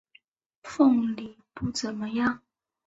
[0.63, 2.41] 凤梨不怎么样